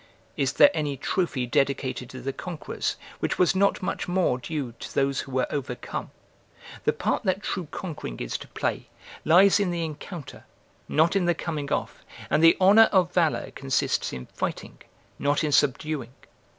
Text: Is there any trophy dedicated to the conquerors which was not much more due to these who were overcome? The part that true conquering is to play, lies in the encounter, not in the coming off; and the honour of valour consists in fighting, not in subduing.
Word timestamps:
Is 0.35 0.53
there 0.53 0.71
any 0.73 0.97
trophy 0.97 1.45
dedicated 1.45 2.09
to 2.09 2.21
the 2.21 2.33
conquerors 2.33 2.95
which 3.19 3.37
was 3.37 3.53
not 3.55 3.83
much 3.83 4.07
more 4.07 4.39
due 4.39 4.73
to 4.79 4.95
these 4.95 5.19
who 5.19 5.31
were 5.31 5.45
overcome? 5.51 6.09
The 6.85 6.91
part 6.91 7.21
that 7.25 7.43
true 7.43 7.67
conquering 7.69 8.19
is 8.19 8.35
to 8.39 8.47
play, 8.47 8.87
lies 9.25 9.59
in 9.59 9.69
the 9.69 9.85
encounter, 9.85 10.45
not 10.89 11.15
in 11.15 11.25
the 11.25 11.35
coming 11.35 11.71
off; 11.71 12.03
and 12.31 12.43
the 12.43 12.57
honour 12.59 12.89
of 12.91 13.13
valour 13.13 13.51
consists 13.53 14.11
in 14.11 14.25
fighting, 14.25 14.79
not 15.19 15.43
in 15.43 15.51
subduing. 15.51 16.11